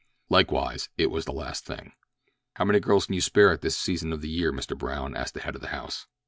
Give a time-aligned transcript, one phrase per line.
[0.29, 1.91] Likewise it was the last thing.
[2.55, 4.75] "How many girls can you spare at this season of the year, Mr.
[4.75, 6.07] Brown?" asked the head of the house.